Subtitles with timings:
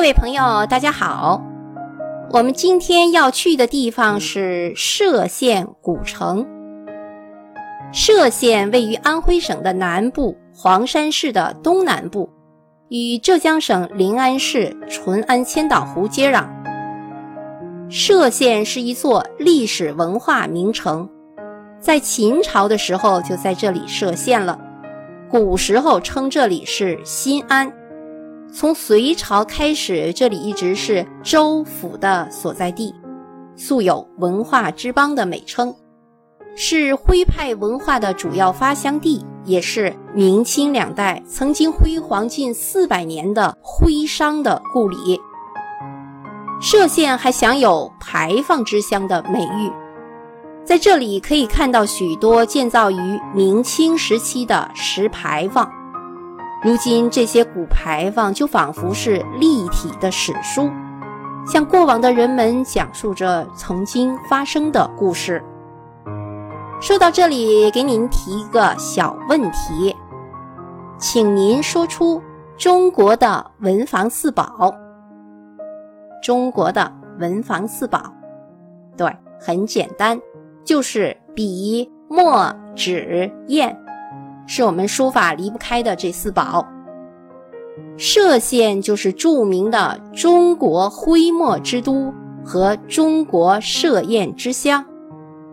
[0.00, 1.42] 各位朋友，大家好。
[2.30, 6.46] 我们今天要去的地方是歙县古城。
[7.92, 12.30] 歙县位于安徽省的南部，黄山市的东南部，
[12.88, 16.46] 与浙江省临安市淳安千岛湖接壤。
[17.90, 21.06] 歙县是一座历史文化名城，
[21.78, 24.58] 在秦朝的时候就在这里设县了，
[25.28, 27.70] 古时候称这里是新安。
[28.52, 32.92] 从隋朝开始，这里一直是州府的所在地，
[33.56, 35.72] 素有“文化之邦”的美称，
[36.56, 45.20] 是徽派文化的主要发祥地，也是明清两代曾经辉煌近四百年的徽商的故里。
[46.60, 49.70] 歙县还享有“牌坊之乡”的美誉，
[50.64, 55.70] 在这里可以看到许多建造于明清时期的石牌坊。
[56.62, 60.70] 如今这些古牌坊就仿佛是立体的史书，
[61.46, 65.42] 向过往的人们讲述着曾经发生的故事。
[66.78, 69.96] 说到这里，给您提一个小问题，
[70.98, 72.22] 请您说出
[72.58, 74.74] 中国的文房四宝。
[76.22, 78.12] 中国的文房四宝，
[78.98, 80.20] 对，很简单，
[80.62, 83.74] 就是笔、墨、纸、砚。
[84.52, 86.66] 是我们书法离不开的这四宝。
[87.96, 92.12] 歙县就是著名的中国徽墨之都
[92.44, 94.84] 和中国歙砚之乡，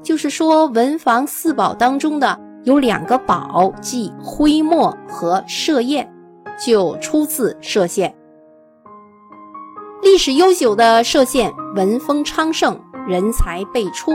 [0.00, 6.08] 就是说文房四宝当中的有两个宝，即徽墨和歙砚，
[6.64, 8.14] 就出自歙县。
[10.02, 14.12] 历史悠久的歙县，文风昌盛，人才辈出。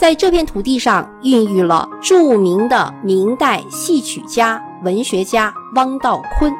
[0.00, 6.50] 在这片土地上，孕育了著名的明代戏曲家、文学家汪道昆，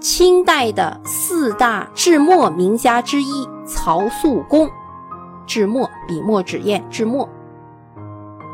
[0.00, 4.68] 清代的四大制墨名家之一曹素公，
[5.46, 7.26] 制墨笔墨纸砚制墨；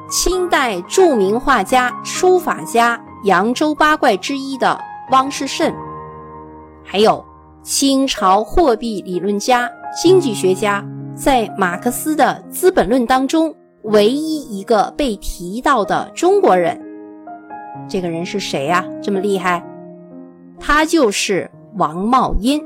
[0.08, 4.78] 清代著名画家、书法家扬州八怪之一的
[5.10, 5.74] 汪士慎，
[6.84, 7.24] 还有
[7.64, 9.68] 清朝货币理论家、
[10.00, 10.86] 经济学家。
[11.16, 16.80] 在马克思的《资本论》当中，唯一一个被提到的中国人，
[17.88, 18.84] 这个人是谁呀？
[19.00, 19.64] 这么厉害，
[20.58, 22.60] 他就是王茂殷。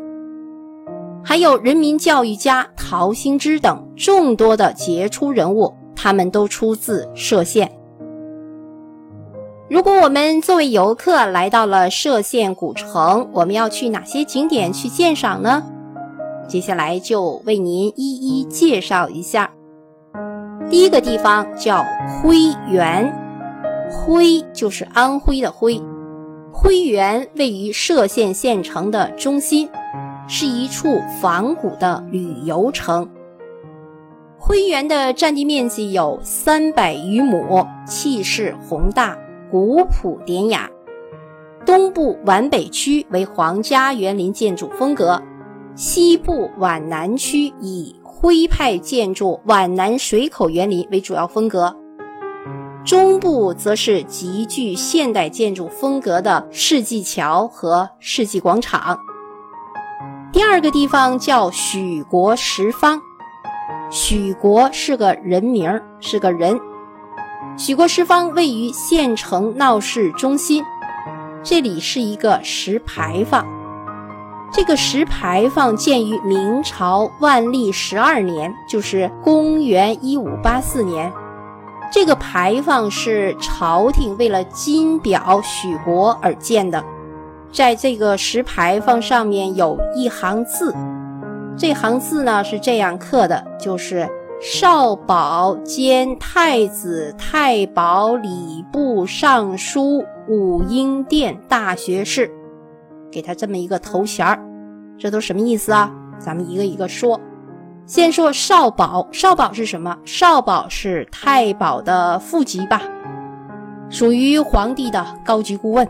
[1.23, 7.71] 还有人民教育家陶行知等众多的杰出人物，他们都出自歙县。
[9.69, 15.63] 如果我们作为游客来到了歙县古城，我们要去哪些景点去鉴赏呢？
[16.49, 19.51] 接下来就为您一一介绍一下。
[20.71, 21.85] 第一个地方叫
[22.23, 22.37] 徽
[22.69, 23.13] 园，
[23.91, 25.83] 徽就是安徽的徽。
[26.53, 29.69] 徽园位于歙县县城的中心，
[30.29, 33.11] 是一处仿古的旅游城。
[34.39, 39.19] 徽园的占地面积有三百余亩，气势宏大，
[39.51, 40.71] 古朴典雅。
[41.67, 45.21] 东部皖北区为皇家园林建筑风格。
[45.75, 51.75] 西部皖南区以徽派建筑皖南水口园林为主要风格，
[52.85, 59.01] 中部则是极具现代建筑风格的世纪桥和世纪广场。
[60.31, 63.01] 第二个地方叫许国十方，
[63.91, 66.61] 许国是个人名，是个人。
[67.57, 70.63] 许国十方位于县城闹市中心，
[71.43, 73.47] 这里是一个石牌坊。
[74.53, 81.13] 这个石牌坊建于明朝万历十二年，就是公元一五八四年。
[81.93, 86.85] 这个牌坊是朝廷为了金表许国而建的。
[87.53, 90.75] 在这个石牌坊上面有一行字，
[91.57, 94.09] 这行字呢是这样刻的，就是
[94.43, 102.31] “少保兼太子太保礼部尚书武英殿大学士”。
[103.11, 104.39] 给他这么一个头衔儿，
[104.99, 105.91] 这都什么意思啊？
[106.19, 107.21] 咱们一个一个说。
[107.87, 109.97] 先说少保，少保是什么？
[110.05, 112.83] 少保是太保的副级吧，
[113.89, 115.89] 属于皇帝的高级顾问。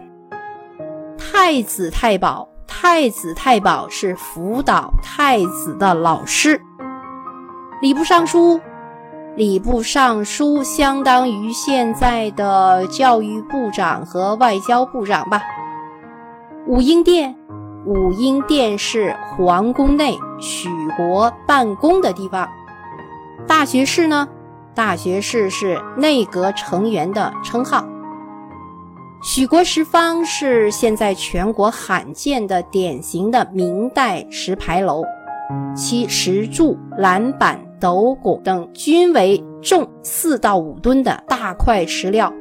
[1.18, 6.58] 太子太保，太子太保是辅导太子的老师。
[7.82, 8.58] 礼部尚书，
[9.36, 15.42] 礼部尚书相当于现在的教育部长和外交部长吧。
[16.66, 17.34] 武英殿，
[17.86, 22.48] 武英殿是皇宫内许国办公的地方。
[23.46, 24.28] 大学士呢？
[24.74, 27.84] 大学士是内阁成员的称号。
[29.22, 35.02] 许国石坊是现在全国罕见的典型的明代石牌楼，
[35.74, 42.32] 其石柱、栏板、斗拱等均为重四到五吨的大块石料，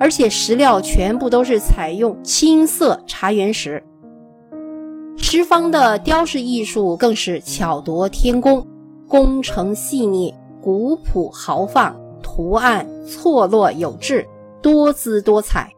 [0.00, 3.82] 而且石料全部都是采用青色茶园石。
[5.16, 8.66] 石方的雕饰艺术更是巧夺天工，
[9.08, 14.26] 工程细腻，古朴豪放，图案错落有致。
[14.60, 15.70] 多姿多彩。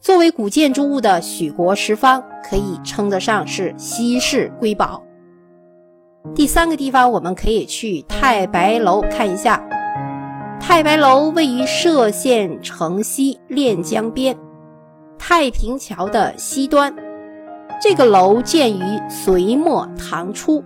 [0.00, 5.00] 作为古建筑物的许国石方，可以称得上是稀世瑰宝。
[6.34, 9.64] 第三个地方，我们可以去太白楼看一下。
[10.68, 14.36] 太白楼位于歙县城西练江边，
[15.16, 16.92] 太平桥的西端。
[17.80, 20.62] 这个楼建于隋末唐初，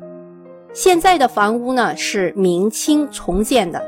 [0.73, 3.81] 现在的房屋呢是明清重建的。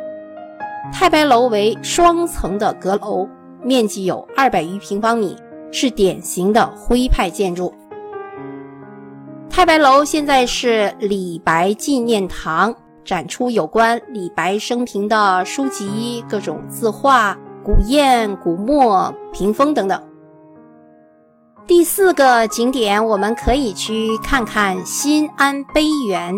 [0.92, 3.26] 太白楼为双层的阁楼，
[3.62, 5.34] 面积有二百余平方米，
[5.72, 7.72] 是典型的徽派建筑。
[9.48, 12.74] 太白楼现在是李白纪念堂，
[13.04, 20.02] 展出有关李白生平的书籍、各种字画、古砚、古墨、屏风等等。
[21.66, 26.34] 第四个景点，我们可以去看看新安碑园。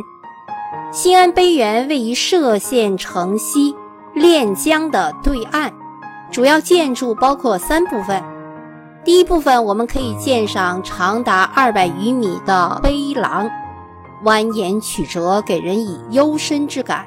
[0.92, 3.74] 新安碑园位于歙县城西。
[4.14, 5.72] 练江的对岸，
[6.30, 8.22] 主要建筑包括三部分。
[9.02, 13.50] 第一部分，我们可以鉴赏长达二百余米的碑廊，
[14.24, 17.06] 蜿蜒曲折，给人以幽深之感。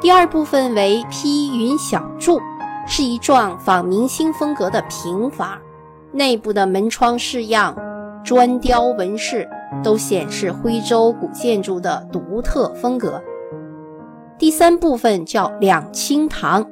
[0.00, 2.40] 第二部分为披云小筑，
[2.86, 5.58] 是一幢仿明清风格的平房，
[6.12, 7.76] 内部的门窗式样、
[8.24, 9.48] 砖雕纹饰
[9.82, 13.22] 都显示徽州古建筑的独特风格。
[14.38, 16.64] 第三部分叫两清堂，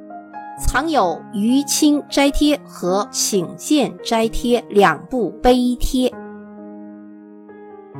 [0.59, 6.13] 藏有余清斋帖和请见斋帖两部碑帖。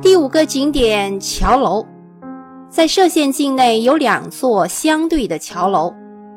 [0.00, 1.84] 第五个景点桥楼，
[2.70, 5.92] 在歙县境内有两座相对的桥楼，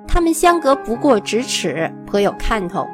[0.07, 2.87] 它们相隔不过咫尺，颇有看头。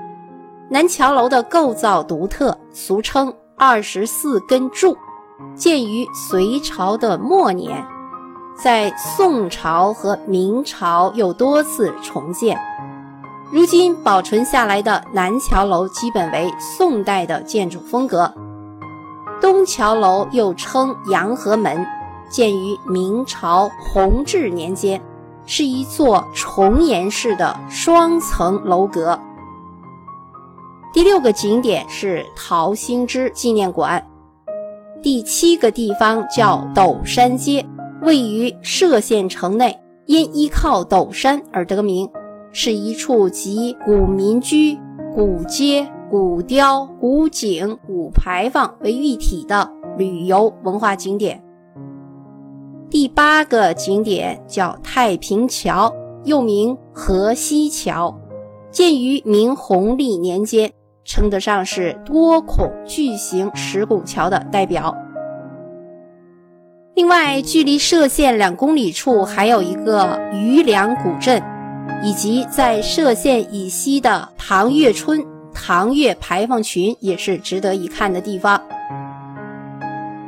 [0.69, 4.97] 南桥楼的构造独特，俗称二十四根柱，
[5.55, 7.85] 建于隋朝的末年。
[8.61, 12.59] 在宋朝和明朝又多次重建，
[13.53, 18.33] 如今保存下来的南桥楼基本为宋代的建筑风格。
[19.39, 21.85] 东桥楼又称阳和门，
[22.29, 25.01] 建于明朝弘治年间，
[25.45, 29.19] 是一座重檐式的双层楼阁。
[30.93, 34.03] 第六个景点是陶兴之纪念馆。
[35.01, 37.65] 第七个地方叫斗山街。
[38.01, 39.75] 位于歙县城内，
[40.05, 42.07] 因依靠陡山而得名，
[42.51, 44.77] 是一处集古民居、
[45.15, 51.43] 古街、古雕、古井、古牌坊为一体的旅游文化景点。
[52.89, 55.93] 第八个景点叫太平桥，
[56.23, 58.17] 又名河西桥，
[58.71, 60.71] 建于明弘历年间，
[61.03, 64.95] 称得上是多孔巨型石拱桥的代表。
[66.95, 71.43] 另外，距离歙县两公里处还有一个余梁古镇，
[72.01, 75.23] 以及在歙县以西的唐月村、
[75.59, 78.61] 唐月牌坊群也是值得一看的地方。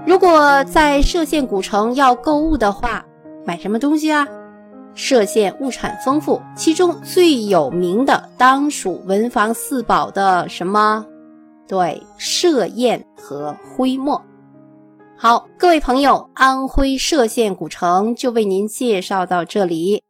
[0.06, 3.06] 如果在歙县古城要购物的话，
[3.46, 4.28] 买什么东西啊？
[4.96, 11.06] 歙县物产丰富，其中最有名的当属文房四宝的什么？
[11.68, 14.22] 对，歙砚和徽墨。
[15.16, 20.02] 好，各位朋友，安徽歙县古城就为您介绍到这里。